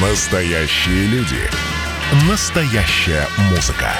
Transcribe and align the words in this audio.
Настоящие 0.00 1.06
люди. 1.06 1.40
Настоящая 2.30 3.26
музыка. 3.50 3.90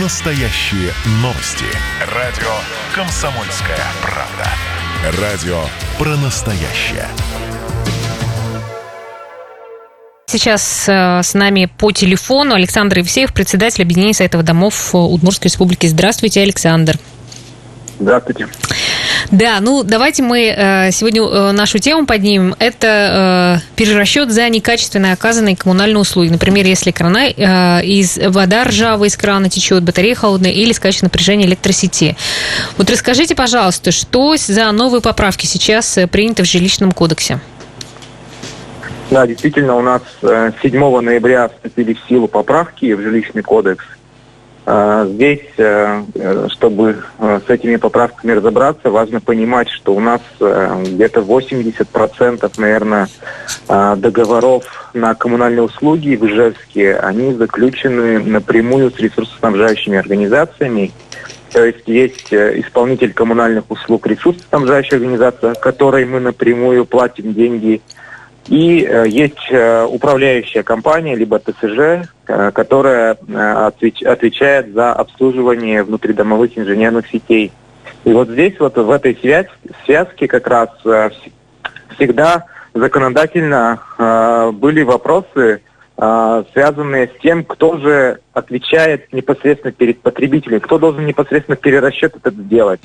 Настоящие 0.00 0.92
новости. 1.20 1.64
Радио 2.14 2.48
«Комсомольская 2.94 3.84
правда». 4.02 4.48
Радио 5.20 5.64
про 5.98 6.16
настоящее. 6.18 7.08
Сейчас 10.26 10.88
э, 10.88 11.22
с 11.24 11.34
нами 11.34 11.68
по 11.76 11.90
телефону 11.90 12.54
Александр 12.54 12.98
Евсеев, 12.98 13.32
председатель 13.32 13.82
объединения 13.82 14.14
Советов 14.14 14.44
домов 14.44 14.94
Удмуртской 14.94 15.48
республики. 15.48 15.88
Здравствуйте, 15.88 16.42
Александр. 16.42 17.00
Здравствуйте. 17.98 18.46
Да, 19.30 19.58
ну 19.60 19.82
давайте 19.82 20.22
мы 20.22 20.54
э, 20.54 20.90
сегодня 20.90 21.22
э, 21.22 21.52
нашу 21.52 21.78
тему 21.78 22.06
поднимем. 22.06 22.54
Это 22.58 23.60
э, 23.62 23.76
перерасчет 23.76 24.30
за 24.30 24.48
некачественно 24.48 25.12
оказанные 25.12 25.56
коммунальные 25.56 25.98
услуги. 25.98 26.28
Например, 26.28 26.66
если 26.66 26.90
крана 26.90 27.28
из 27.28 28.18
вода 28.18 28.64
ржавая 28.64 29.08
из 29.08 29.16
крана 29.16 29.48
течет, 29.48 29.82
батарея 29.82 30.14
холодная 30.14 30.50
или 30.50 30.72
скачет 30.72 31.02
напряжение 31.02 31.46
электросети. 31.46 32.16
Вот 32.76 32.90
расскажите, 32.90 33.34
пожалуйста, 33.34 33.92
что 33.92 34.36
за 34.36 34.70
новые 34.72 35.00
поправки 35.00 35.46
сейчас 35.46 35.98
приняты 36.10 36.42
в 36.42 36.46
жилищном 36.46 36.92
кодексе? 36.92 37.40
Да, 39.10 39.26
действительно, 39.26 39.76
у 39.76 39.82
нас 39.82 40.02
7 40.22 40.52
э, 40.62 41.00
ноября 41.00 41.48
вступили 41.48 41.94
в 41.94 42.08
силу 42.08 42.28
поправки 42.28 42.92
в 42.92 43.00
жилищный 43.00 43.42
кодекс– 43.42 43.84
здесь, 44.64 45.40
э, 45.56 46.02
э, 46.14 46.46
чтобы 46.50 47.02
э, 47.18 47.40
с 47.44 47.50
этими 47.50 47.76
поправками 47.76 48.32
разобраться, 48.32 48.90
важно 48.90 49.20
понимать, 49.20 49.68
что 49.68 49.92
у 49.92 50.00
нас 50.00 50.20
где-то 50.38 51.20
80%, 51.20 52.52
наверное, 52.58 53.08
договоров 53.68 54.90
на 54.94 55.14
коммунальные 55.14 55.62
услуги 55.62 56.14
в 56.14 56.24
Ижевске, 56.26 56.96
они 56.96 57.34
заключены 57.34 58.20
напрямую 58.20 58.92
с 58.92 58.98
ресурсоснабжающими 58.98 59.98
организациями. 59.98 60.92
То 61.52 61.64
есть 61.64 61.86
есть 61.86 62.32
исполнитель 62.32 63.12
коммунальных 63.12 63.64
услуг 63.68 64.06
ресурсоснабжающая 64.06 64.98
организация, 64.98 65.54
которой 65.54 66.04
мы 66.04 66.20
напрямую 66.20 66.84
платим 66.84 67.34
деньги– 67.34 67.82
и 68.48 68.88
есть 69.06 69.52
управляющая 69.52 70.64
компания, 70.64 71.14
либо 71.14 71.38
ТСЖ, 71.38 72.08
которая 72.24 73.16
э, 73.16 73.52
отвеч, 73.66 74.02
отвечает 74.02 74.72
за 74.72 74.92
обслуживание 74.92 75.82
внутридомовых 75.82 76.56
инженерных 76.56 77.08
сетей. 77.08 77.52
И 78.04 78.12
вот 78.12 78.28
здесь, 78.28 78.58
вот 78.58 78.76
в 78.76 78.90
этой 78.90 79.16
связ, 79.16 79.46
связке 79.84 80.28
как 80.28 80.46
раз 80.46 80.70
э, 80.84 81.10
всегда 81.96 82.46
законодательно 82.74 83.80
э, 83.98 84.50
были 84.52 84.82
вопросы, 84.82 85.62
э, 85.96 86.44
связанные 86.52 87.08
с 87.08 87.20
тем, 87.22 87.44
кто 87.44 87.78
же 87.78 88.20
отвечает 88.32 89.12
непосредственно 89.12 89.72
перед 89.72 90.00
потребителем, 90.00 90.60
кто 90.60 90.78
должен 90.78 91.06
непосредственно 91.06 91.56
перерасчет 91.56 92.16
этот 92.16 92.34
сделать. 92.34 92.80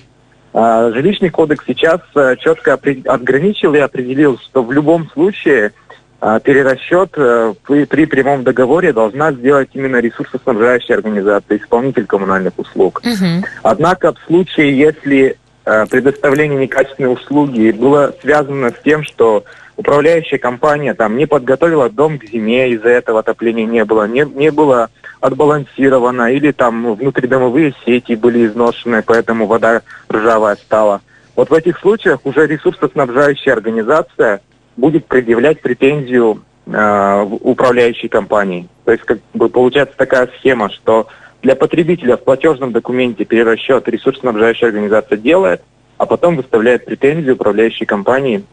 Жилищный 0.53 1.30
кодекс 1.30 1.65
сейчас 1.67 2.02
э, 2.15 2.35
четко 2.39 2.73
отграничил 2.73 3.75
и 3.75 3.80
определил, 3.80 4.39
что 4.39 4.63
в 4.63 4.71
любом 4.71 5.08
случае 5.11 5.73
перерасчет 6.20 7.12
э, 7.16 7.54
при, 7.66 7.86
при 7.86 8.06
прямом 8.06 8.44
договоре 8.44 8.92
должна 8.92 9.32
сделать 9.32 9.70
именно 9.73 9.98
ресурсоснабжающая 9.98 10.96
организация, 10.96 11.58
исполнитель 11.58 12.06
коммунальных 12.06 12.54
услуг. 12.58 13.02
Угу. 13.06 13.46
Однако 13.64 14.14
в 14.14 14.20
случае, 14.26 14.78
если 14.78 15.38
э, 15.66 15.86
предоставление 15.86 16.60
некачественной 16.60 17.14
услуги 17.14 17.72
было 17.72 18.16
связано 18.22 18.72
с 18.72 18.84
тем, 18.84 19.04
что 19.04 19.44
управляющая 19.76 20.40
компания 20.40 20.95
там 20.95 21.18
не 21.18 21.28
подготовила 21.28 21.90
дом 21.90 22.18
к 22.18 22.26
зиме, 22.26 22.72
из-за 22.72 22.90
этого 22.90 23.20
отопления 23.20 23.66
не 23.66 23.86
было, 23.86 24.08
не, 24.08 24.26
не 24.26 24.52
было 24.52 24.90
отбалансировано, 25.22 26.32
или 26.32 26.52
там 26.52 26.95
внутридомовые 26.95 27.73
сети 27.86 28.16
были 28.16 28.48
изношены, 28.48 29.04
поэтому 29.06 29.45
вода 29.45 29.82
ржавая 30.11 30.56
стала. 30.56 31.02
Вот 31.36 31.52
в 31.52 31.54
этих 31.54 31.77
случаях 31.80 32.22
уже 32.23 32.48
ресурсоснабжающая 32.48 33.54
организация 33.54 34.42
будет 34.77 35.08
предъявлять 35.08 35.61
претензию 35.61 36.43
э, 36.65 37.26
управляющей 37.42 38.08
компании. 38.08 38.70
То 38.86 38.92
есть 38.92 39.04
как 39.04 39.20
бы 39.33 39.49
получается 39.49 39.95
такая 39.98 40.30
схема, 40.38 40.70
что 40.70 41.08
для 41.42 41.55
потребителя 41.55 42.17
в 42.17 42.23
платежном 42.23 42.71
документе 42.71 43.26
перерасчет 43.26 43.88
ресурсоснабжающая 43.88 44.70
организация 44.70 45.17
делает, 45.17 45.61
а 45.98 46.05
потом 46.05 46.36
выставляет 46.36 46.86
претензию 46.86 47.36
управляющей 47.36 47.86
компании, 47.86 48.43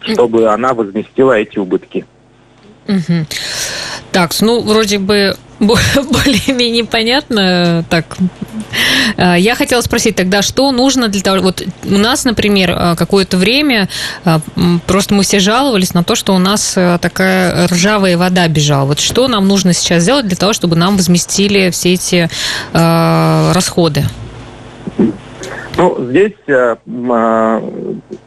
чтобы 0.00 0.48
она 0.48 0.74
возместила 0.74 1.38
эти 1.38 1.58
убытки. 1.58 2.04
Угу. 2.88 3.26
Так, 4.10 4.32
ну, 4.40 4.60
вроде 4.60 4.98
бы 4.98 5.36
более-менее 5.60 6.84
понятно. 6.84 7.84
Так, 7.88 8.16
я 9.16 9.54
хотела 9.54 9.80
спросить 9.80 10.16
тогда, 10.16 10.42
что 10.42 10.70
нужно 10.72 11.08
для 11.08 11.22
того... 11.22 11.40
Вот 11.42 11.62
у 11.84 11.98
нас, 11.98 12.24
например, 12.24 12.74
а, 12.74 12.96
какое-то 12.96 13.36
время 13.36 13.88
а, 14.24 14.40
просто 14.86 15.14
мы 15.14 15.22
все 15.22 15.40
жаловались 15.40 15.94
на 15.94 16.04
то, 16.04 16.14
что 16.14 16.34
у 16.34 16.38
нас 16.38 16.72
такая 17.00 17.66
ржавая 17.68 18.16
вода 18.16 18.48
бежала. 18.48 18.86
Вот 18.86 19.00
что 19.00 19.28
нам 19.28 19.48
нужно 19.48 19.72
сейчас 19.72 20.02
сделать 20.02 20.26
для 20.26 20.36
того, 20.36 20.52
чтобы 20.52 20.76
нам 20.76 20.96
возместили 20.96 21.70
все 21.70 21.94
эти 21.94 22.28
э, 22.72 23.52
расходы? 23.52 24.04
Ну, 25.76 25.96
здесь 25.98 26.34
э, 26.46 26.76
э, 26.86 27.60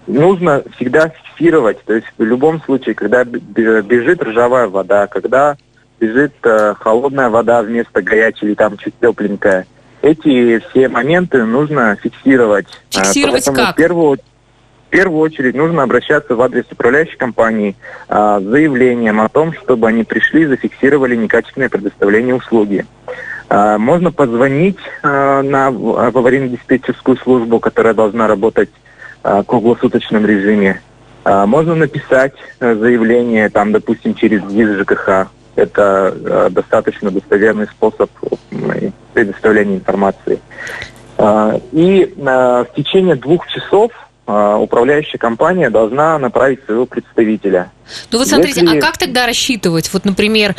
нужно 0.08 0.64
всегда 0.76 1.10
фиксировать. 1.10 1.84
То 1.86 1.94
есть 1.94 2.08
в 2.18 2.24
любом 2.24 2.62
случае, 2.62 2.96
когда 2.96 3.24
бежит 3.24 4.22
ржавая 4.24 4.68
вода, 4.68 5.08
когда 5.08 5.56
бежит 6.00 6.34
э, 6.44 6.74
холодная 6.80 7.30
вода 7.30 7.62
вместо 7.62 8.02
горячей 8.02 8.48
или 8.48 8.54
там 8.56 8.78
чуть 8.78 8.94
тепленькая. 9.00 9.66
Эти 10.06 10.60
все 10.70 10.88
моменты 10.88 11.44
нужно 11.46 11.96
фиксировать. 11.96 12.68
Э, 12.96 13.00
фиксировать 13.00 13.44
Поэтому 13.44 13.58
как? 13.58 13.74
В 13.74 13.76
первую, 13.76 14.18
в 14.18 14.90
первую 14.92 15.20
очередь 15.20 15.56
нужно 15.56 15.82
обращаться 15.82 16.36
в 16.36 16.42
адрес 16.44 16.66
управляющей 16.72 17.18
компании 17.18 17.76
э, 18.08 18.40
с 18.40 18.44
заявлением 18.44 19.20
о 19.20 19.30
том, 19.30 19.54
чтобы 19.54 19.88
они 19.88 20.04
пришли 20.04 20.44
и 20.44 20.46
зафиксировали 20.46 21.16
некачественное 21.16 21.70
предоставление 21.70 22.36
услуги. 22.36 22.86
Э, 23.50 23.80
можно 23.80 24.12
позвонить 24.12 24.78
э, 25.02 25.42
на 25.42 25.72
в 25.72 26.16
аварийно-диспетчерскую 26.16 27.20
службу, 27.24 27.60
которая 27.60 27.96
должна 27.96 28.28
работать 28.28 28.70
э, 29.24 29.42
в 29.42 29.46
круглосуточном 29.46 30.24
режиме. 30.24 30.82
Э, 31.24 31.48
можно 31.48 31.74
написать 31.74 32.36
э, 32.60 32.76
заявление, 32.76 33.50
там, 33.50 33.72
допустим, 33.72 34.14
через 34.14 34.44
ГИС 34.44 34.82
ЖКХ 34.82 35.30
это 35.56 36.16
э, 36.16 36.50
достаточно 36.52 37.12
достоверный 37.12 37.68
способ 37.68 38.10
предоставления 39.14 39.76
информации. 39.76 40.40
Э, 41.18 41.60
и 41.72 42.14
э, 42.16 42.22
в 42.24 42.68
течение 42.76 43.16
двух 43.16 43.48
часов 43.48 43.92
э, 44.28 44.56
управляющая 44.60 45.18
компания 45.18 45.70
должна 45.70 46.18
направить 46.20 46.64
своего 46.66 46.86
представителя. 46.86 47.72
Ну 48.12 48.20
вот 48.20 48.28
смотрите, 48.28 48.62
Если... 48.62 48.78
а 48.78 48.82
как 48.82 48.98
тогда 48.98 49.26
рассчитывать? 49.26 49.92
Вот, 49.94 50.06
например, 50.06 50.56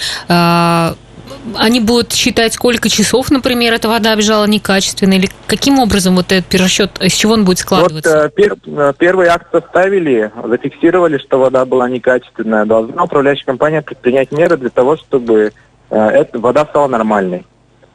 они 1.57 1.81
будут 1.81 2.13
считать, 2.13 2.55
сколько 2.55 2.89
часов, 2.89 3.31
например, 3.31 3.75
эта 3.75 3.89
вода 3.89 4.15
бежала 4.17 4.47
некачественно, 4.47 5.15
или 5.15 5.29
каким 5.47 5.79
образом 5.79 6.17
вот 6.17 6.33
этот 6.33 6.47
перерасчет, 6.47 7.01
из 7.01 7.15
чего 7.15 7.35
он 7.35 7.45
будет 7.45 7.59
складываться? 7.59 8.23
Вот 8.23 8.25
э, 8.25 8.31
пер, 8.31 8.57
э, 8.67 8.93
первый 8.99 9.29
акт 9.29 9.47
составили, 9.53 10.31
зафиксировали, 10.45 11.19
что 11.19 11.39
вода 11.39 11.65
была 11.65 11.89
некачественная. 11.89 12.65
Должна 12.65 13.05
управляющая 13.05 13.47
компания 13.47 13.83
предпринять 13.83 14.33
меры 14.33 14.57
для 14.57 14.71
того, 14.71 14.97
чтобы 14.97 15.53
э, 15.91 15.97
эта 15.97 16.39
вода 16.39 16.65
стала 16.67 16.89
нормальной. 16.89 17.47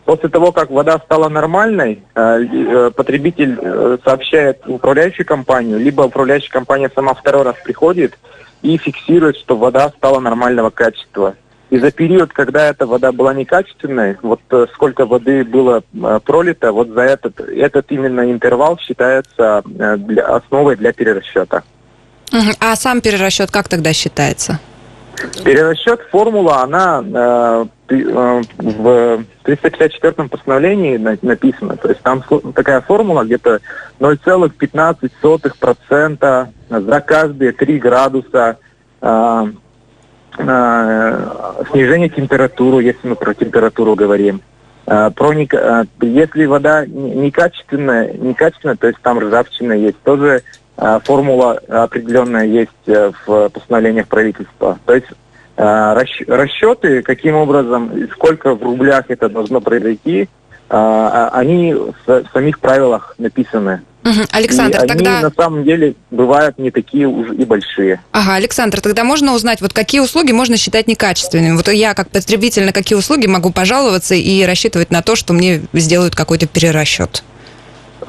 После 0.05 0.29
того, 0.29 0.51
как 0.51 0.71
вода 0.71 0.97
стала 0.97 1.29
нормальной, 1.29 2.03
потребитель 2.15 3.99
сообщает 4.03 4.63
управляющую 4.65 5.27
компанию, 5.27 5.79
либо 5.79 6.01
управляющая 6.01 6.49
компания 6.49 6.91
сама 6.93 7.13
второй 7.13 7.43
раз 7.43 7.55
приходит 7.63 8.17
и 8.63 8.77
фиксирует, 8.77 9.37
что 9.37 9.55
вода 9.55 9.89
стала 9.89 10.19
нормального 10.19 10.71
качества. 10.71 11.35
И 11.71 11.79
за 11.79 11.91
период, 11.91 12.33
когда 12.33 12.67
эта 12.67 12.85
вода 12.85 13.11
была 13.13 13.33
некачественной, 13.33 14.17
вот 14.21 14.41
э, 14.51 14.67
сколько 14.73 15.05
воды 15.05 15.45
было 15.45 15.83
э, 15.93 16.19
пролито, 16.23 16.73
вот 16.73 16.89
за 16.89 17.01
этот, 17.01 17.39
этот 17.39 17.89
именно 17.91 18.29
интервал 18.29 18.77
считается 18.77 19.63
э, 19.65 19.97
для, 19.97 20.25
основой 20.25 20.75
для 20.75 20.91
перерасчета. 20.91 21.63
А 22.59 22.75
сам 22.75 22.99
перерасчет 22.99 23.51
как 23.51 23.69
тогда 23.69 23.93
считается? 23.93 24.59
Перерасчет 25.45 26.01
формула, 26.11 26.63
она 26.63 27.01
э, 27.01 27.65
в 27.87 29.23
354 29.43 30.27
постановлении 30.27 30.97
написана. 30.97 31.77
То 31.77 31.87
есть 31.87 32.01
там 32.01 32.21
такая 32.53 32.81
формула 32.81 33.23
где-то 33.23 33.61
0,15% 33.99 36.47
за 36.69 37.01
каждые 37.01 37.53
3 37.53 37.79
градуса 37.79 38.57
Э, 39.01 39.45
снижение 40.35 42.09
температуры, 42.09 42.83
если 42.83 43.07
мы 43.07 43.15
про 43.15 43.33
температуру 43.33 43.95
говорим. 43.95 44.41
Э, 44.87 45.11
про 45.15 45.33
не, 45.33 45.47
э, 45.51 45.83
если 46.01 46.45
вода 46.45 46.85
некачественная, 46.85 48.13
некачественная, 48.13 48.75
то 48.75 48.87
есть 48.87 48.99
там 49.01 49.19
ржавчина 49.19 49.73
есть, 49.73 49.99
тоже 49.99 50.41
формула 51.03 51.59
определенная 51.67 52.45
есть 52.45 52.71
в 52.87 53.49
постановлениях 53.49 54.07
правительства. 54.07 54.79
То 54.85 54.95
есть 54.95 55.07
Расчеты, 55.57 57.03
каким 57.03 57.35
образом, 57.35 57.91
сколько 58.13 58.55
в 58.55 58.63
рублях 58.63 59.05
это 59.09 59.29
должно 59.29 59.61
произойти, 59.61 60.27
они 60.69 61.75
в 61.75 62.23
самих 62.33 62.59
правилах 62.59 63.13
написаны. 63.19 63.81
Александр, 64.31 64.77
и 64.77 64.79
они 64.79 64.87
тогда... 64.87 65.21
на 65.21 65.31
самом 65.31 65.63
деле 65.63 65.95
бывают 66.09 66.57
не 66.57 66.71
такие 66.71 67.07
уж 67.07 67.29
и 67.31 67.45
большие. 67.45 68.01
Ага, 68.11 68.35
Александр, 68.35 68.81
тогда 68.81 69.03
можно 69.03 69.33
узнать, 69.33 69.61
вот 69.61 69.73
какие 69.73 70.01
услуги 70.01 70.31
можно 70.31 70.57
считать 70.57 70.87
некачественными? 70.87 71.55
Вот 71.55 71.67
я 71.67 71.93
как 71.93 72.09
потребитель 72.09 72.65
на 72.65 72.73
какие 72.73 72.97
услуги 72.97 73.27
могу 73.27 73.51
пожаловаться 73.51 74.15
и 74.15 74.43
рассчитывать 74.43 74.91
на 74.91 75.01
то, 75.01 75.15
что 75.15 75.33
мне 75.33 75.61
сделают 75.73 76.15
какой-то 76.15 76.47
перерасчет? 76.47 77.23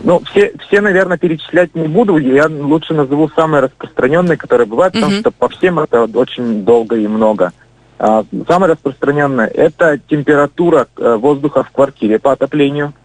Ну, 0.02 0.22
все, 0.30 0.52
все, 0.66 0.80
наверное, 0.80 1.18
перечислять 1.18 1.74
не 1.74 1.86
буду. 1.86 2.16
Я 2.16 2.46
лучше 2.46 2.94
назову 2.94 3.28
самые 3.36 3.60
распространенные, 3.60 4.38
которые 4.38 4.66
бывают, 4.66 4.94
потому 4.94 5.12
что 5.12 5.30
по 5.30 5.48
всем 5.50 5.78
это 5.78 6.04
очень 6.04 6.64
долго 6.64 6.96
и 6.96 7.06
много. 7.06 7.52
А, 7.98 8.24
самое 8.48 8.72
распространенное– 8.72 9.46
это 9.54 10.00
температура 10.08 10.88
э, 10.96 11.16
воздуха 11.16 11.62
в 11.62 11.70
квартире 11.70 12.18
по 12.18 12.32
отоплению– 12.32 12.94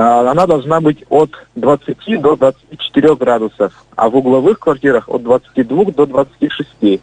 она 0.00 0.46
должна 0.46 0.80
быть 0.80 1.04
от 1.08 1.32
20 1.56 2.20
до 2.20 2.36
24 2.36 3.16
градусов, 3.16 3.72
а 3.96 4.08
в 4.08 4.16
угловых 4.16 4.60
квартирах 4.60 5.08
от 5.08 5.24
22 5.24 5.86
до 5.86 6.06
26. 6.06 7.00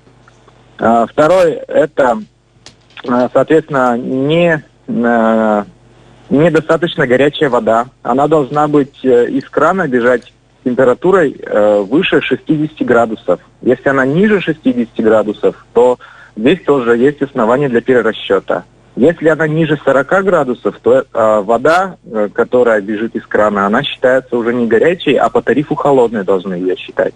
А, 0.78 1.06
второе– 1.06 1.66
это, 1.68 2.20
а, 3.06 3.30
соответственно, 3.34 3.98
не, 3.98 4.64
недостаточно 6.30 7.06
горячая 7.06 7.50
вода. 7.50 7.88
Она 8.02 8.30
должна 8.30 8.70
быть 8.70 9.04
э, 9.04 9.30
из 9.30 9.50
крана 9.50 9.90
бежать 9.90 10.32
температурой 10.64 11.36
э, 11.38 11.80
выше 11.82 12.22
60 12.22 12.88
градусов. 12.88 13.42
Если 13.62 13.90
она 13.90 14.06
ниже 14.06 14.40
60 14.40 14.88
градусов, 14.98 15.66
то 15.74 16.00
здесь 16.38 16.62
тоже 16.64 16.96
есть 16.96 17.22
основания 17.22 17.68
для 17.68 17.82
перерасчета. 17.82 18.64
Если 18.96 19.28
она 19.28 19.48
ниже 19.48 19.78
40 19.84 20.08
градусов, 20.24 20.76
то 20.82 20.94
э, 20.94 21.42
вода, 21.42 21.98
э, 22.06 22.30
которая 22.34 22.80
бежит 22.80 23.16
из 23.16 23.26
крана, 23.26 23.66
она 23.66 23.84
считается 23.84 24.38
уже 24.38 24.54
не 24.54 24.68
горячей, 24.68 25.16
а 25.16 25.30
по 25.30 25.42
тарифу 25.42 25.76
холодной 25.76 26.24
должны 26.24 26.54
ее 26.54 26.78
считать. 26.78 27.14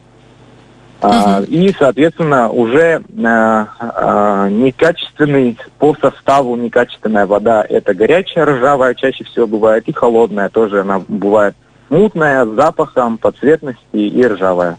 Uh-huh. 1.02 1.46
И, 1.46 1.74
соответственно, 1.80 2.50
уже 2.50 3.02
э, 3.02 3.66
э, 3.80 4.48
некачественный 4.52 5.58
по 5.78 5.96
составу 5.96 6.58
некачественная 6.58 7.26
вода 7.26 7.66
это 7.68 7.94
горячая 7.94 8.46
ржавая 8.46 8.96
чаще 8.96 9.24
всего 9.24 9.48
бывает 9.48 9.88
и 9.88 9.94
холодная 9.94 10.50
тоже 10.50 10.82
она 10.82 11.02
бывает 11.08 11.56
мутная 11.88 12.46
с 12.46 12.50
запахом, 12.50 13.18
по 13.18 13.32
цветности 13.32 13.80
и 13.94 14.25
ржавая. 14.25 14.78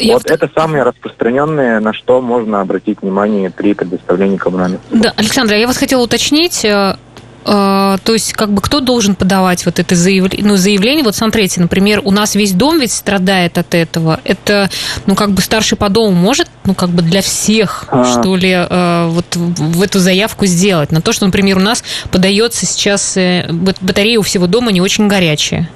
Я 0.00 0.14
вот 0.14 0.22
в... 0.22 0.26
это 0.26 0.50
самые 0.54 0.82
распространенные, 0.82 1.80
на 1.80 1.92
что 1.92 2.20
можно 2.20 2.60
обратить 2.60 3.02
внимание 3.02 3.50
при 3.50 3.74
предоставлении 3.74 4.36
коммунальных. 4.36 4.80
Да, 4.90 5.12
Александр, 5.16 5.54
я 5.54 5.66
вас 5.66 5.76
хотела 5.76 6.02
уточнить, 6.02 6.64
э, 6.64 6.96
э, 7.44 7.46
то 7.46 8.12
есть, 8.12 8.32
как 8.32 8.50
бы 8.50 8.62
кто 8.62 8.80
должен 8.80 9.14
подавать 9.14 9.66
вот 9.66 9.78
это 9.78 9.94
заявление? 9.94 10.46
Ну, 10.46 10.56
заявление, 10.56 11.04
вот 11.04 11.16
смотрите, 11.16 11.60
например, 11.60 12.00
у 12.04 12.10
нас 12.10 12.34
весь 12.34 12.52
дом 12.52 12.80
ведь 12.80 12.92
страдает 12.92 13.58
от 13.58 13.74
этого. 13.74 14.20
Это, 14.24 14.70
ну, 15.06 15.14
как 15.14 15.32
бы 15.32 15.42
старший 15.42 15.76
по 15.76 15.88
дому 15.88 16.12
может, 16.12 16.48
ну, 16.64 16.74
как 16.74 16.90
бы 16.90 17.02
для 17.02 17.20
всех, 17.20 17.84
а... 17.90 18.04
что 18.04 18.36
ли, 18.36 18.52
э, 18.52 19.06
вот 19.08 19.36
в 19.36 19.82
эту 19.82 19.98
заявку 19.98 20.46
сделать? 20.46 20.92
На 20.92 21.02
то, 21.02 21.12
что, 21.12 21.26
например, 21.26 21.58
у 21.58 21.60
нас 21.60 21.84
подается 22.10 22.64
сейчас 22.66 23.16
батарея 23.50 24.18
у 24.18 24.22
всего 24.22 24.46
дома 24.46 24.72
не 24.72 24.80
очень 24.80 25.08
горячая. 25.08 25.68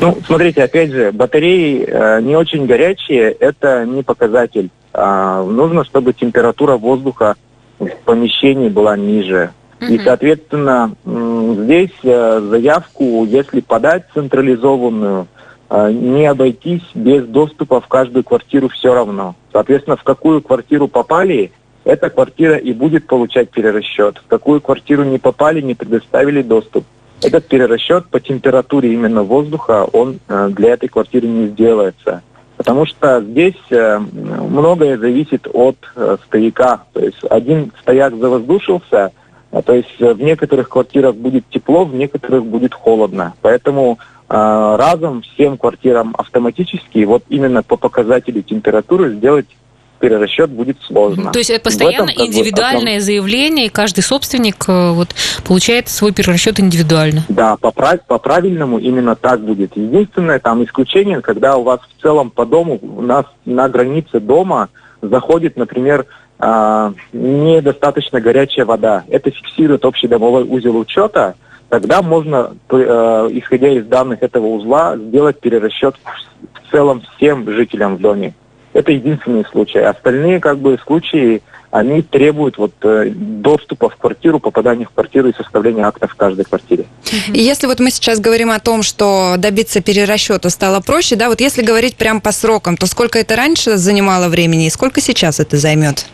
Ну, 0.00 0.16
смотрите, 0.24 0.62
опять 0.62 0.90
же, 0.90 1.10
батареи 1.10 1.84
э, 1.84 2.20
не 2.20 2.36
очень 2.36 2.66
горячие, 2.66 3.32
это 3.32 3.84
не 3.84 4.02
показатель. 4.02 4.70
А, 4.92 5.42
нужно, 5.42 5.84
чтобы 5.84 6.12
температура 6.12 6.76
воздуха 6.76 7.34
в 7.80 7.90
помещении 8.04 8.68
была 8.68 8.96
ниже. 8.96 9.50
Mm-hmm. 9.80 9.88
И, 9.88 9.98
соответственно, 10.04 10.94
здесь 11.04 11.90
э, 12.04 12.40
заявку, 12.48 13.24
если 13.24 13.60
подать 13.60 14.04
централизованную, 14.14 15.26
э, 15.68 15.92
не 15.92 16.26
обойтись 16.26 16.88
без 16.94 17.26
доступа 17.26 17.80
в 17.80 17.88
каждую 17.88 18.22
квартиру 18.22 18.68
все 18.68 18.94
равно. 18.94 19.34
Соответственно, 19.52 19.96
в 19.96 20.04
какую 20.04 20.42
квартиру 20.42 20.86
попали, 20.86 21.50
эта 21.84 22.08
квартира 22.10 22.56
и 22.56 22.72
будет 22.72 23.06
получать 23.06 23.50
перерасчет. 23.50 24.18
В 24.18 24.28
какую 24.28 24.60
квартиру 24.60 25.02
не 25.02 25.18
попали, 25.18 25.60
не 25.60 25.74
предоставили 25.74 26.42
доступ 26.42 26.84
этот 27.22 27.46
перерасчет 27.46 28.06
по 28.06 28.20
температуре 28.20 28.92
именно 28.92 29.22
воздуха, 29.22 29.84
он 29.92 30.20
э, 30.28 30.48
для 30.50 30.74
этой 30.74 30.88
квартиры 30.88 31.26
не 31.26 31.48
сделается. 31.48 32.22
Потому 32.56 32.86
что 32.86 33.20
здесь 33.22 33.60
э, 33.70 33.98
многое 33.98 34.98
зависит 34.98 35.46
от 35.52 35.76
э, 35.94 36.16
стояка. 36.26 36.82
То 36.92 37.00
есть 37.00 37.18
один 37.30 37.72
стояк 37.80 38.16
завоздушился, 38.16 39.12
то 39.64 39.72
есть 39.72 39.98
в 39.98 40.20
некоторых 40.20 40.68
квартирах 40.68 41.14
будет 41.14 41.44
тепло, 41.48 41.84
в 41.84 41.94
некоторых 41.94 42.44
будет 42.44 42.74
холодно. 42.74 43.34
Поэтому 43.40 43.98
разом 44.28 45.22
всем 45.22 45.56
квартирам 45.56 46.14
автоматически 46.18 47.02
вот 47.04 47.22
именно 47.30 47.62
по 47.62 47.78
показателю 47.78 48.42
температуры 48.42 49.14
сделать 49.14 49.46
перерасчет 49.98 50.50
будет 50.50 50.76
сложно. 50.82 51.32
То 51.32 51.38
есть 51.38 51.50
это 51.50 51.64
постоянно 51.64 52.10
этом, 52.10 52.26
индивидуальное 52.26 52.96
бы, 52.96 53.00
заявление, 53.00 53.66
и 53.66 53.68
каждый 53.68 54.02
собственник 54.02 54.68
э, 54.68 54.92
вот, 54.92 55.08
получает 55.46 55.88
свой 55.88 56.12
перерасчет 56.12 56.60
индивидуально. 56.60 57.24
Да, 57.28 57.56
по, 57.56 57.70
по 57.70 58.18
правильному 58.18 58.78
именно 58.78 59.16
так 59.16 59.40
будет. 59.40 59.76
Единственное 59.76 60.38
там 60.38 60.64
исключение, 60.64 61.20
когда 61.20 61.56
у 61.56 61.62
вас 61.62 61.80
в 61.80 62.02
целом 62.02 62.30
по 62.30 62.46
дому, 62.46 62.78
у 62.80 63.02
нас 63.02 63.26
на 63.44 63.68
границе 63.68 64.20
дома 64.20 64.68
заходит, 65.02 65.56
например, 65.56 66.06
э, 66.38 66.92
недостаточно 67.12 68.20
горячая 68.20 68.64
вода. 68.64 69.04
Это 69.08 69.30
фиксирует 69.30 69.84
общий 69.84 70.08
домовой 70.08 70.44
узел 70.44 70.76
учета, 70.76 71.34
тогда 71.68 72.02
можно, 72.02 72.54
э, 72.70 73.28
исходя 73.32 73.68
из 73.68 73.86
данных 73.86 74.22
этого 74.22 74.46
узла, 74.46 74.96
сделать 74.96 75.40
перерасчет 75.40 75.96
в 76.68 76.70
целом 76.70 77.02
всем 77.16 77.50
жителям 77.50 77.96
в 77.96 78.00
доме. 78.00 78.34
Это 78.78 78.92
единственный 78.92 79.44
случай. 79.50 79.80
Остальные 79.80 80.38
как 80.38 80.58
бы 80.58 80.78
случаи, 80.86 81.42
они 81.72 82.00
требуют 82.00 82.58
вот 82.58 82.70
э, 82.82 83.10
доступа 83.10 83.88
в 83.88 83.96
квартиру, 83.96 84.38
попадания 84.38 84.84
в 84.84 84.90
квартиру 84.90 85.28
и 85.28 85.34
составления 85.34 85.82
актов 85.82 86.12
в 86.12 86.14
каждой 86.14 86.44
квартире. 86.44 86.84
И 87.34 87.40
если 87.40 87.66
вот 87.66 87.80
мы 87.80 87.90
сейчас 87.90 88.20
говорим 88.20 88.52
о 88.52 88.60
том, 88.60 88.84
что 88.84 89.34
добиться 89.36 89.82
перерасчета 89.82 90.48
стало 90.48 90.78
проще, 90.80 91.16
да, 91.16 91.28
вот 91.28 91.40
если 91.40 91.62
говорить 91.62 91.96
прям 91.96 92.20
по 92.20 92.30
срокам, 92.30 92.76
то 92.76 92.86
сколько 92.86 93.18
это 93.18 93.34
раньше 93.34 93.78
занимало 93.78 94.28
времени 94.28 94.66
и 94.66 94.70
сколько 94.70 95.00
сейчас 95.00 95.40
это 95.40 95.56
займет? 95.56 96.06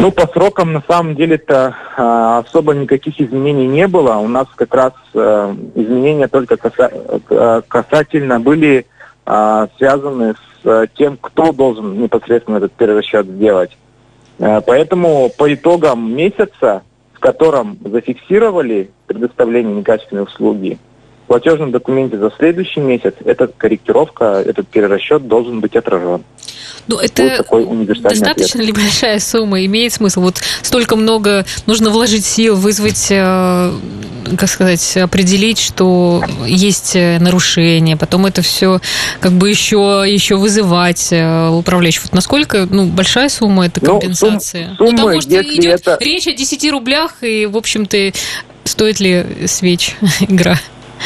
Ну, 0.00 0.10
по 0.10 0.26
срокам, 0.26 0.72
на 0.72 0.82
самом 0.88 1.14
деле-то 1.14 1.76
э, 1.96 2.42
особо 2.44 2.74
никаких 2.74 3.20
изменений 3.20 3.68
не 3.68 3.86
было. 3.86 4.16
У 4.16 4.26
нас 4.26 4.48
как 4.56 4.74
раз 4.74 4.94
э, 5.14 5.54
изменения 5.76 6.26
только 6.26 6.56
каса- 6.56 7.22
э, 7.30 7.62
касательно 7.68 8.40
были 8.40 8.86
а, 9.32 9.68
связаны 9.78 10.34
с 10.62 10.66
э, 10.66 10.86
тем, 10.96 11.16
кто 11.20 11.52
должен 11.52 12.00
непосредственно 12.00 12.56
этот 12.56 12.72
перерасчет 12.72 13.26
сделать. 13.26 13.70
Э, 14.38 14.60
поэтому 14.60 15.30
по 15.36 15.52
итогам 15.52 16.14
месяца, 16.14 16.82
в 17.12 17.20
котором 17.20 17.78
зафиксировали 17.84 18.90
предоставление 19.06 19.74
некачественной 19.74 20.24
услуги, 20.24 20.78
в 21.24 21.28
платежном 21.28 21.70
документе 21.70 22.18
за 22.18 22.32
следующий 22.36 22.80
месяц 22.80 23.14
эта 23.24 23.46
корректировка, 23.46 24.42
этот 24.44 24.66
перерасчет 24.68 25.28
должен 25.28 25.60
быть 25.60 25.76
отражен. 25.76 26.24
Ну, 26.86 26.98
это 26.98 27.44
достаточно 27.86 28.60
ли 28.60 28.72
большая 28.72 29.20
сумма? 29.20 29.64
Имеет 29.64 29.92
смысл? 29.92 30.22
Вот 30.22 30.38
столько 30.62 30.96
много 30.96 31.44
нужно 31.66 31.90
вложить 31.90 32.24
сил, 32.24 32.56
вызвать, 32.56 33.08
э, 33.10 33.72
как 34.36 34.48
сказать, 34.48 34.96
определить, 34.96 35.58
что 35.58 36.22
есть 36.46 36.96
э, 36.96 37.18
нарушение, 37.18 37.96
потом 37.96 38.26
это 38.26 38.42
все 38.42 38.80
как 39.20 39.32
бы 39.32 39.48
еще, 39.48 40.04
еще 40.06 40.36
вызывать 40.36 41.08
э, 41.12 41.48
управляющих. 41.48 42.04
Вот 42.04 42.12
насколько 42.12 42.66
ну, 42.70 42.86
большая 42.86 43.28
сумма 43.28 43.66
это 43.66 43.84
ну, 43.84 43.98
компенсация? 43.98 44.76
Ну, 44.78 44.86
сумма, 44.86 44.90
Потому 44.90 45.20
что 45.20 45.42
идет 45.42 45.86
это... 45.86 45.98
речь 46.00 46.26
о 46.26 46.32
10 46.32 46.70
рублях, 46.70 47.22
и, 47.22 47.46
в 47.46 47.56
общем-то, 47.56 48.12
стоит 48.64 49.00
ли 49.00 49.46
свеч 49.46 49.96
игра? 50.20 50.56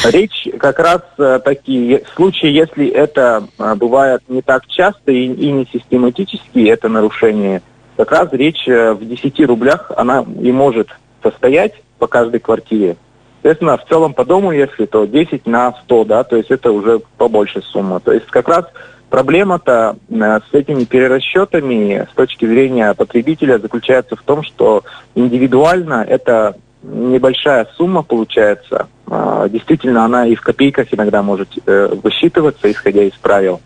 Речь 0.04 0.48
как 0.58 0.78
раз 0.78 1.02
э, 1.18 1.40
такие 1.44 2.02
случаи, 2.14 2.48
если 2.48 2.88
это 2.88 3.46
э, 3.58 3.74
бывает 3.76 4.22
не 4.28 4.42
так 4.42 4.66
часто 4.66 5.12
и, 5.12 5.26
и 5.26 5.50
не 5.52 5.66
систематически, 5.72 6.66
это 6.68 6.88
нарушение, 6.88 7.62
как 7.96 8.10
раз 8.10 8.28
речь 8.32 8.66
в 8.66 8.98
10 9.00 9.40
рублях, 9.46 9.92
она 9.96 10.24
и 10.42 10.50
может 10.50 10.88
состоять 11.22 11.74
по 12.04 12.06
каждой 12.06 12.38
квартире. 12.38 12.98
Соответственно, 13.36 13.78
в 13.78 13.88
целом 13.88 14.12
по 14.12 14.26
дому, 14.26 14.52
если 14.52 14.84
то 14.84 15.06
10 15.06 15.46
на 15.46 15.72
100, 15.72 16.04
да, 16.04 16.22
то 16.22 16.36
есть 16.36 16.50
это 16.50 16.70
уже 16.70 17.00
побольше 17.16 17.62
сумма. 17.62 17.98
То 17.98 18.12
есть 18.12 18.26
как 18.26 18.46
раз 18.46 18.66
проблема-то 19.08 19.96
с 20.10 20.52
этими 20.52 20.84
перерасчетами 20.84 22.06
с 22.12 22.14
точки 22.14 22.44
зрения 22.44 22.92
потребителя 22.92 23.58
заключается 23.58 24.16
в 24.16 24.22
том, 24.22 24.42
что 24.42 24.84
индивидуально 25.14 26.04
это 26.06 26.56
небольшая 26.82 27.66
сумма 27.74 28.02
получается. 28.02 28.88
А, 29.06 29.48
действительно, 29.48 30.04
она 30.04 30.26
и 30.26 30.34
в 30.34 30.42
копейках 30.42 30.88
иногда 30.92 31.22
может 31.22 31.48
э, 31.64 31.88
высчитываться, 32.02 32.70
исходя 32.70 33.04
из 33.04 33.14
правил. 33.14 33.62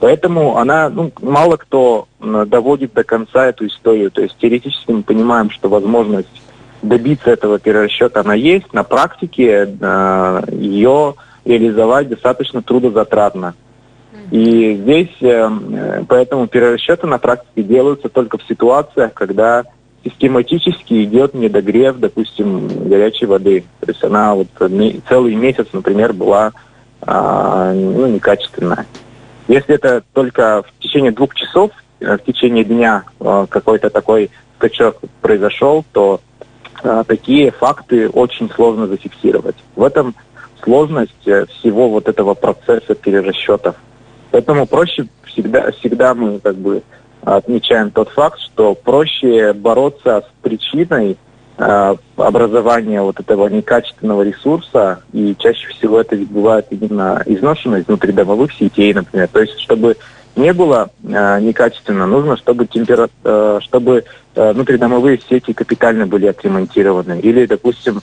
Поэтому 0.00 0.56
она, 0.56 0.88
ну, 0.88 1.12
мало 1.20 1.58
кто 1.58 2.08
доводит 2.18 2.94
до 2.94 3.04
конца 3.04 3.48
эту 3.48 3.66
историю. 3.66 4.10
То 4.10 4.22
есть 4.22 4.38
теоретически 4.38 4.90
мы 4.90 5.02
понимаем, 5.02 5.50
что 5.50 5.68
возможность 5.68 6.42
добиться 6.82 7.30
этого 7.30 7.58
перерасчета 7.58 8.20
она 8.20 8.34
есть. 8.34 8.72
На 8.72 8.84
практике 8.84 9.76
э, 9.80 10.42
ее 10.52 11.14
реализовать 11.44 12.08
достаточно 12.08 12.62
трудозатратно. 12.62 13.54
И 14.30 14.74
здесь 14.76 15.14
э, 15.20 16.04
поэтому 16.08 16.46
перерасчеты 16.46 17.06
на 17.06 17.18
практике 17.18 17.62
делаются 17.62 18.08
только 18.08 18.38
в 18.38 18.42
ситуациях, 18.44 19.12
когда 19.14 19.64
систематически 20.04 21.04
идет 21.04 21.34
недогрев, 21.34 21.98
допустим, 21.98 22.88
горячей 22.88 23.26
воды. 23.26 23.64
То 23.80 23.90
есть 23.90 24.02
она 24.02 24.34
вот 24.34 24.48
целый 25.08 25.34
месяц, 25.34 25.66
например, 25.72 26.12
была 26.12 26.52
а, 27.00 27.72
ну, 27.72 28.06
некачественная. 28.06 28.86
Если 29.48 29.74
это 29.74 30.02
только 30.12 30.62
в 30.62 30.82
течение 30.82 31.10
двух 31.12 31.34
часов, 31.34 31.70
э, 32.00 32.16
в 32.16 32.24
течение 32.24 32.64
дня 32.64 33.04
э, 33.20 33.46
какой-то 33.48 33.90
такой 33.90 34.30
скачок 34.56 34.96
произошел, 35.20 35.84
то 35.92 36.20
такие 37.06 37.50
факты 37.50 38.08
очень 38.08 38.50
сложно 38.50 38.86
зафиксировать. 38.86 39.56
В 39.76 39.82
этом 39.82 40.14
сложность 40.62 41.12
всего 41.22 41.88
вот 41.88 42.08
этого 42.08 42.34
процесса 42.34 42.94
перерасчетов. 42.94 43.76
Поэтому 44.30 44.66
проще 44.66 45.06
всегда, 45.24 45.70
всегда 45.72 46.14
мы 46.14 46.38
как 46.40 46.56
бы 46.56 46.82
отмечаем 47.22 47.90
тот 47.90 48.08
факт, 48.10 48.40
что 48.40 48.74
проще 48.74 49.52
бороться 49.52 50.24
с 50.26 50.42
причиной 50.42 51.16
э, 51.56 51.96
образования 52.16 53.02
вот 53.02 53.20
этого 53.20 53.48
некачественного 53.48 54.22
ресурса, 54.22 55.02
и 55.12 55.36
чаще 55.38 55.68
всего 55.68 56.00
это 56.00 56.16
бывает 56.16 56.66
именно 56.70 57.22
изношенность 57.26 57.86
внутридомовых 57.88 58.52
сетей, 58.52 58.92
например. 58.94 59.28
То 59.28 59.40
есть, 59.40 59.58
чтобы 59.60 59.96
не 60.36 60.52
было 60.52 60.90
э, 61.02 61.40
некачественно, 61.40 62.06
нужно, 62.06 62.36
чтобы, 62.36 62.66
темпера... 62.66 63.08
э, 63.24 63.58
чтобы 63.62 64.04
э, 64.34 64.52
внутридомовые 64.52 65.20
сети 65.28 65.52
капитально 65.52 66.06
были 66.06 66.26
отремонтированы. 66.26 67.20
Или, 67.20 67.46
допустим, 67.46 68.02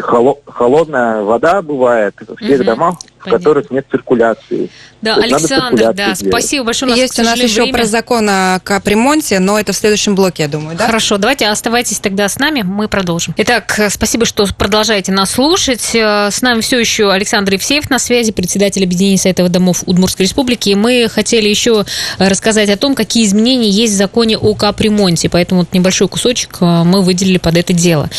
холодная 0.00 1.22
вода 1.22 1.62
бывает 1.62 2.14
в 2.18 2.36
тех 2.36 2.60
угу, 2.60 2.64
домах, 2.64 2.94
в 3.18 3.24
понятно. 3.24 3.38
которых 3.38 3.70
нет 3.70 3.86
циркуляции. 3.90 4.70
Да, 5.00 5.14
Александр, 5.14 5.92
да, 5.92 6.14
сделать. 6.14 6.32
спасибо 6.32 6.64
большое. 6.66 6.88
У 6.88 6.90
нас, 6.90 6.98
Есть 6.98 7.18
у 7.20 7.22
нас 7.22 7.38
еще 7.38 7.62
время. 7.62 7.78
про 7.78 7.84
закон 7.84 8.28
о 8.28 8.58
капремонте, 8.64 9.38
но 9.38 9.58
это 9.58 9.72
в 9.72 9.76
следующем 9.76 10.14
блоке, 10.14 10.44
я 10.44 10.48
думаю, 10.48 10.76
да? 10.76 10.86
Хорошо, 10.86 11.18
давайте 11.18 11.46
оставайтесь 11.46 12.00
тогда 12.00 12.28
с 12.28 12.38
нами, 12.38 12.62
мы 12.62 12.88
продолжим. 12.88 13.34
Итак, 13.36 13.80
спасибо, 13.90 14.24
что 14.24 14.44
продолжаете 14.56 15.12
нас 15.12 15.30
слушать. 15.30 15.94
Э, 15.94 16.30
с 16.30 16.42
нами 16.42 16.60
все 16.60 16.78
еще 16.78 17.12
Александр 17.12 17.54
Евсеев 17.54 17.88
на 17.90 17.98
связи, 17.98 18.32
председатель 18.32 18.82
объединения 18.82 19.18
Советов 19.18 19.50
домов 19.50 19.84
Удмуртской 19.86 20.26
республики. 20.26 20.74
Мы 20.74 21.08
хотели 21.08 21.48
еще 21.48 21.84
рассказать 22.18 22.68
о 22.70 22.76
том, 22.76 22.94
какие 22.94 23.24
изменения 23.24 23.70
есть 23.70 23.94
в 23.94 23.96
законе 23.96 24.36
о 24.36 24.54
капремонте, 24.54 25.28
поэтому 25.28 25.60
вот 25.60 25.72
небольшой 25.72 26.08
кусочек 26.08 26.58
э, 26.60 26.64
мы 26.64 27.02
выделили 27.02 27.38
под 27.38 27.56
это 27.56 27.72
дело. 27.72 28.10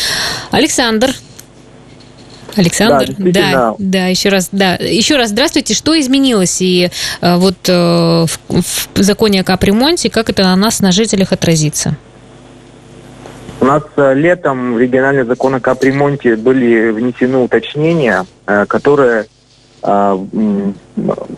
Александр, 0.50 1.14
Александр, 2.56 3.14
да, 3.18 3.30
да, 3.32 3.74
да, 3.78 4.06
еще 4.06 4.28
раз, 4.28 4.48
да, 4.52 4.74
еще 4.74 5.16
раз 5.16 5.30
здравствуйте. 5.30 5.74
Что 5.74 5.98
изменилось 5.98 6.60
и 6.60 6.90
э, 7.20 7.36
вот 7.36 7.56
э, 7.68 7.72
в, 7.72 8.38
в 8.48 9.02
законе 9.02 9.40
о 9.40 9.44
капремонте, 9.44 10.10
как 10.10 10.30
это 10.30 10.42
на 10.42 10.56
нас, 10.56 10.80
на 10.80 10.92
жителях, 10.92 11.32
отразится? 11.32 11.96
У 13.60 13.64
нас 13.64 13.82
э, 13.96 14.14
летом 14.14 14.74
в 14.74 14.78
региональный 14.78 15.24
закон 15.24 15.54
о 15.54 15.60
капремонте 15.60 16.36
были 16.36 16.90
внесены 16.90 17.38
уточнения, 17.38 18.26
которые 18.44 19.26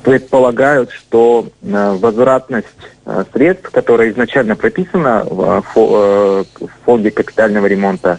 предполагают, 0.02 0.90
что 0.90 1.47
возвратность 1.62 2.66
средств, 3.33 3.71
которая 3.71 4.11
изначально 4.11 4.57
прописана 4.57 5.25
в, 5.25 6.45
фонде 6.85 7.12
капитального 7.12 7.66
ремонта, 7.66 8.19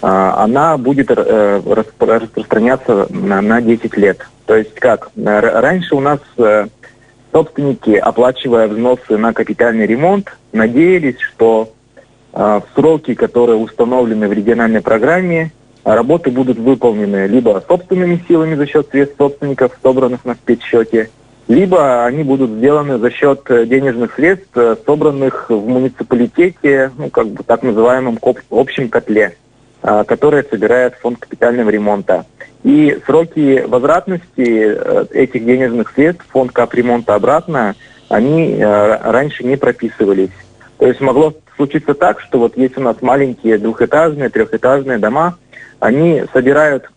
она 0.00 0.76
будет 0.76 1.10
э, 1.10 1.62
распространяться 1.64 3.06
на 3.10 3.60
10 3.60 3.96
лет. 3.96 4.26
То 4.46 4.56
есть 4.56 4.74
как? 4.74 5.10
Раньше 5.16 5.94
у 5.94 6.00
нас 6.00 6.20
э, 6.38 6.66
собственники, 7.32 7.90
оплачивая 7.90 8.68
взносы 8.68 9.16
на 9.16 9.32
капитальный 9.32 9.86
ремонт, 9.86 10.36
надеялись, 10.52 11.20
что 11.20 11.70
а, 12.32 12.60
в 12.60 12.64
сроки, 12.74 13.14
которые 13.14 13.56
установлены 13.56 14.28
в 14.28 14.32
региональной 14.32 14.82
программе, 14.82 15.52
работы 15.84 16.30
будут 16.30 16.58
выполнены 16.58 17.26
либо 17.26 17.62
собственными 17.66 18.22
силами 18.28 18.54
за 18.54 18.66
счет 18.66 18.88
средств 18.90 19.16
собственников, 19.18 19.72
собранных 19.82 20.24
на 20.24 20.34
спецсчете, 20.34 21.10
либо 21.48 22.04
они 22.04 22.24
будут 22.24 22.50
сделаны 22.50 22.98
за 22.98 23.10
счет 23.10 23.42
денежных 23.48 24.14
средств, 24.14 24.48
э, 24.54 24.76
собранных 24.84 25.50
в 25.50 25.66
муниципалитете, 25.66 26.90
ну, 26.98 27.08
как 27.10 27.28
бы 27.28 27.42
так 27.42 27.62
называемом 27.62 28.18
общем 28.50 28.88
котле. 28.88 29.34
А, 29.88 30.02
которые 30.02 30.42
собирает 30.42 30.96
фонд 30.96 31.20
капитального 31.20 31.70
ремонта. 31.70 32.26
И 32.64 32.98
сроки 33.06 33.62
возвратности 33.64 34.74
э, 34.74 35.06
этих 35.12 35.44
денежных 35.46 35.92
средств, 35.92 36.26
фонд 36.28 36.50
капремонта 36.50 37.14
обратно, 37.14 37.76
они 38.08 38.56
э, 38.56 38.64
раньше 38.64 39.44
не 39.44 39.56
прописывались. 39.56 40.32
То 40.78 40.88
есть 40.88 41.00
могло 41.00 41.34
случиться 41.54 41.94
так, 41.94 42.18
что 42.20 42.40
вот 42.40 42.56
есть 42.56 42.76
у 42.76 42.80
нас 42.80 42.96
маленькие 43.00 43.58
двухэтажные, 43.58 44.28
трехэтажные 44.28 44.98
дома, 44.98 45.38
они 45.78 46.24
собирают 46.32 46.90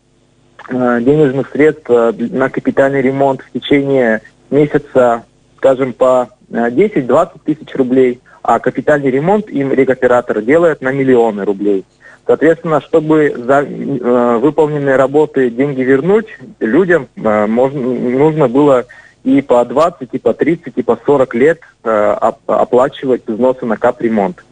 э, 0.69 0.99
денежных 1.01 1.51
средств 1.51 1.89
на 1.89 2.49
капитальный 2.49 3.03
ремонт 3.03 3.41
в 3.41 3.51
течение 3.51 4.23
месяца, 4.49 5.25
скажем, 5.57 5.93
по 5.93 6.29
10-20 6.49 7.29
тысяч 7.45 7.75
рублей, 7.75 8.19
а 8.41 8.57
капитальный 8.57 9.11
ремонт 9.11 9.47
им 9.51 9.71
регоператор 9.71 10.41
делает 10.41 10.81
на 10.81 10.91
миллионы 10.91 11.45
рублей. 11.45 11.85
Соответственно, 12.29 12.79
чтобы 12.79 13.33
за 13.35 13.63
э, 13.63 14.37
выполненные 14.37 14.97
работы 14.97 15.49
деньги 15.49 15.81
вернуть, 15.81 16.27
людям 16.59 17.07
э, 17.15 17.47
можно, 17.47 17.79
нужно 17.81 18.47
было 18.47 18.85
и 19.23 19.41
по 19.41 19.65
20, 19.65 20.09
и 20.11 20.19
по 20.19 20.35
30, 20.35 20.73
и 20.75 20.83
по 20.83 20.99
40 21.03 21.33
лет 21.33 21.59
э, 21.83 22.15
оплачивать 22.45 23.23
взносы 23.25 23.65
на 23.65 23.77
капремонт. 23.77 24.45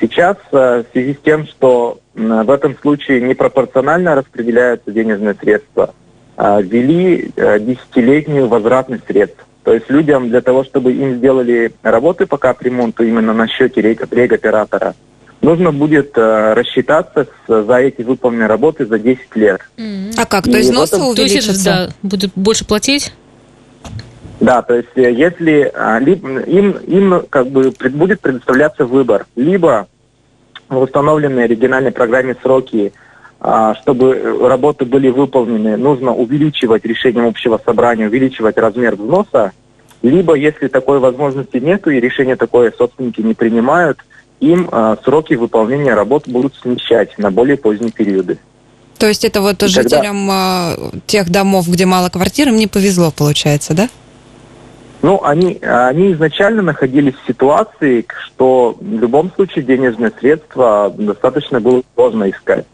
Сейчас 0.00 0.38
э, 0.50 0.82
в 0.82 0.86
связи 0.90 1.14
с 1.14 1.18
тем, 1.24 1.46
что 1.46 2.00
э, 2.16 2.42
в 2.42 2.50
этом 2.50 2.76
случае 2.78 3.20
непропорционально 3.20 4.16
распределяются 4.16 4.90
денежные 4.90 5.34
средства, 5.34 5.94
э, 6.36 6.62
ввели 6.62 7.30
э, 7.36 7.60
десятилетнюю 7.60 8.48
возвратность 8.48 9.06
средств. 9.06 9.46
То 9.62 9.72
есть 9.72 9.88
людям 9.88 10.30
для 10.30 10.40
того, 10.40 10.64
чтобы 10.64 10.92
им 10.92 11.14
сделали 11.18 11.70
работы 11.84 12.26
по 12.26 12.38
капремонту 12.38 13.04
именно 13.04 13.32
на 13.32 13.46
счете 13.46 13.80
регоператора, 13.80 14.96
нужно 15.44 15.72
будет 15.72 16.16
э, 16.16 16.54
рассчитаться 16.54 17.26
с, 17.46 17.64
за 17.64 17.76
эти 17.76 18.02
выполненные 18.02 18.48
работы 18.48 18.86
за 18.86 18.98
10 18.98 19.36
лет. 19.36 19.60
Mm-hmm. 19.76 20.14
А 20.16 20.26
как? 20.26 20.44
То 20.44 20.56
есть 20.56 20.70
взносы 20.70 20.96
этом... 20.96 21.08
увеличатся? 21.08 21.64
Да, 21.64 21.88
будет 22.02 22.32
больше 22.34 22.64
платить? 22.64 23.12
Да, 24.40 24.62
то 24.62 24.74
есть 24.74 24.88
э, 24.96 25.12
если 25.12 25.70
а, 25.74 26.00
им, 26.00 26.70
им 26.70 27.22
как 27.30 27.48
бы 27.48 27.72
будет 27.90 28.20
предоставляться 28.20 28.86
выбор, 28.86 29.26
либо 29.36 29.86
в 30.68 30.78
установленной 30.78 31.46
региональной 31.46 31.92
программе 31.92 32.34
сроки, 32.42 32.92
а, 33.40 33.74
чтобы 33.76 34.38
работы 34.48 34.86
были 34.86 35.10
выполнены, 35.10 35.76
нужно 35.76 36.14
увеличивать 36.14 36.84
решением 36.84 37.26
общего 37.26 37.60
собрания, 37.64 38.06
увеличивать 38.06 38.56
размер 38.56 38.96
взноса, 38.96 39.52
либо 40.02 40.34
если 40.34 40.68
такой 40.68 40.98
возможности 40.98 41.58
нету 41.58 41.90
и 41.90 42.00
решение 42.00 42.36
такое 42.36 42.72
собственники 42.76 43.20
не 43.20 43.34
принимают– 43.34 43.98
им 44.44 44.68
э, 44.70 44.96
сроки 45.04 45.34
выполнения 45.34 45.94
работ 45.94 46.28
будут 46.28 46.54
смещать 46.56 47.16
на 47.18 47.30
более 47.30 47.56
поздние 47.56 47.92
периоды. 47.92 48.38
То 48.98 49.08
есть 49.08 49.24
это 49.24 49.40
вот 49.40 49.62
И 49.62 49.66
жителям 49.66 50.28
тогда... 50.28 50.98
тех 51.06 51.30
домов, 51.30 51.68
где 51.68 51.84
мало 51.86 52.08
квартир, 52.10 52.48
им 52.48 52.56
не 52.56 52.66
повезло, 52.66 53.10
получается, 53.10 53.74
да? 53.74 53.88
Ну, 55.02 55.22
они, 55.22 55.58
они 55.62 56.12
изначально 56.12 56.62
находились 56.62 57.14
в 57.14 57.26
ситуации, 57.26 58.06
что 58.08 58.76
в 58.80 58.98
любом 58.98 59.30
случае 59.34 59.64
денежные 59.64 60.12
средства 60.18 60.94
достаточно 60.96 61.60
было 61.60 61.82
сложно 61.94 62.30
искать. 62.30 62.64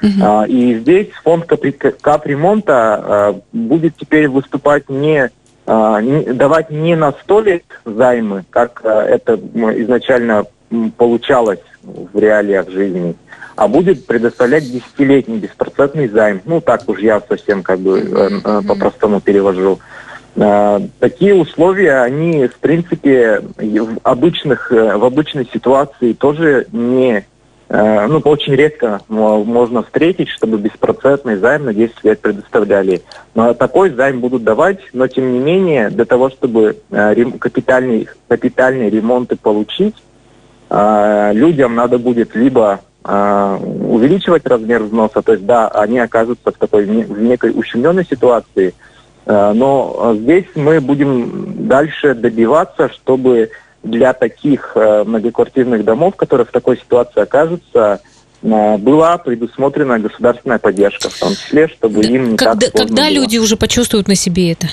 Uh-huh. 0.00 0.08
А, 0.22 0.44
и 0.46 0.78
здесь 0.78 1.08
фонд 1.24 1.46
капремонта 2.00 2.72
а, 2.74 3.40
будет 3.52 3.96
теперь 3.96 4.28
выступать 4.28 4.88
не, 4.88 5.30
а, 5.66 6.00
не 6.00 6.32
давать 6.32 6.70
не 6.70 6.94
на 6.94 7.12
сто 7.12 7.40
лет 7.40 7.64
займы, 7.84 8.44
как 8.50 8.80
а, 8.84 9.02
это 9.02 9.34
изначально 9.34 10.44
получалось 10.96 11.60
в 11.82 12.18
реалиях 12.18 12.68
жизни, 12.70 13.14
а 13.56 13.68
будет 13.68 14.06
предоставлять 14.06 14.70
десятилетний 14.70 15.38
беспроцентный 15.38 16.08
займ. 16.08 16.40
Ну, 16.44 16.60
так 16.60 16.88
уж 16.88 17.00
я 17.00 17.20
совсем 17.28 17.62
как 17.62 17.80
бы 17.80 17.98
э, 17.98 18.30
э, 18.44 18.62
по-простому 18.66 19.20
перевожу. 19.20 19.80
Э, 20.36 20.80
такие 20.98 21.34
условия, 21.34 22.02
они, 22.02 22.46
в 22.46 22.58
принципе, 22.58 23.42
в, 23.56 23.98
обычных, 24.02 24.70
в 24.70 25.04
обычной 25.04 25.48
ситуации 25.52 26.12
тоже 26.12 26.66
не 26.72 27.26
э, 27.68 28.06
ну, 28.06 28.18
очень 28.20 28.54
редко 28.54 29.00
можно 29.08 29.82
встретить, 29.82 30.28
чтобы 30.28 30.58
беспроцентный 30.58 31.36
займ 31.36 31.64
на 31.64 31.74
10 31.74 32.04
лет 32.04 32.20
предоставляли. 32.20 33.02
Но 33.34 33.54
такой 33.54 33.90
займ 33.90 34.20
будут 34.20 34.44
давать, 34.44 34.80
но 34.92 35.06
тем 35.08 35.32
не 35.32 35.38
менее, 35.38 35.90
для 35.90 36.04
того, 36.04 36.30
чтобы 36.30 36.76
капитальные, 36.90 38.06
капитальные 38.28 38.90
ремонты 38.90 39.36
получить, 39.36 39.96
людям 40.70 41.74
надо 41.74 41.98
будет 41.98 42.34
либо 42.34 42.80
увеличивать 43.02 44.46
размер 44.46 44.84
взноса, 44.84 45.22
то 45.22 45.32
есть 45.32 45.44
да, 45.44 45.68
они 45.68 45.98
окажутся 45.98 46.52
в 46.52 46.58
такой 46.58 46.84
в 46.84 47.20
некой 47.20 47.50
ущемленной 47.50 48.04
ситуации, 48.04 48.74
но 49.26 50.14
здесь 50.20 50.44
мы 50.54 50.80
будем 50.80 51.66
дальше 51.66 52.14
добиваться, 52.14 52.88
чтобы 52.90 53.50
для 53.82 54.12
таких 54.12 54.76
многоквартирных 54.76 55.84
домов, 55.84 56.14
которые 56.16 56.46
в 56.46 56.50
такой 56.50 56.76
ситуации 56.76 57.20
окажутся, 57.20 58.00
была 58.42 59.18
предусмотрена 59.18 59.98
государственная 59.98 60.58
поддержка, 60.58 61.10
в 61.10 61.18
том 61.18 61.32
числе, 61.34 61.68
чтобы 61.68 62.02
им 62.02 62.32
не 62.32 62.36
когда, 62.36 62.66
так 62.66 62.72
Когда 62.72 63.04
было. 63.04 63.12
люди 63.12 63.38
уже 63.38 63.56
почувствуют 63.56 64.08
на 64.08 64.14
себе 64.14 64.52
это? 64.52 64.68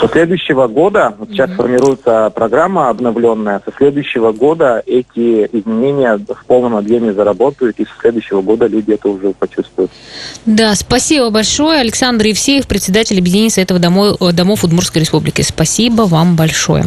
Со 0.00 0.08
следующего 0.08 0.68
года, 0.68 1.14
вот 1.18 1.30
сейчас 1.30 1.50
mm-hmm. 1.50 1.56
формируется 1.56 2.30
программа 2.34 2.88
обновленная, 2.88 3.60
со 3.64 3.72
следующего 3.76 4.32
года 4.32 4.82
эти 4.86 5.46
изменения 5.46 6.16
в 6.16 6.44
полном 6.46 6.76
объеме 6.76 7.12
заработают, 7.12 7.80
и 7.80 7.84
со 7.84 7.90
следующего 8.00 8.40
года 8.42 8.66
люди 8.66 8.92
это 8.92 9.08
уже 9.08 9.32
почувствуют. 9.32 9.90
Да, 10.46 10.74
спасибо 10.74 11.30
большое. 11.30 11.80
Александр 11.80 12.26
Евсеев, 12.26 12.68
председатель 12.68 13.18
объединения 13.18 13.50
Советов 13.50 13.80
домов, 13.80 14.18
домов 14.32 14.64
Удмуртской 14.64 15.02
Республики. 15.02 15.42
Спасибо 15.42 16.02
вам 16.02 16.36
большое. 16.36 16.84